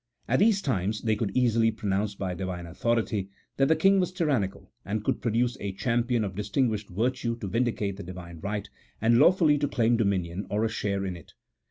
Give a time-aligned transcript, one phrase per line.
[0.27, 4.71] At these times they could easily pronounce by Divine authority that the king was tyrannical,
[4.83, 8.67] and could produce a champion of distinguished virtue to vindicate the Divine right,
[8.99, 11.33] and lawfully to claim dominion, or a share in it.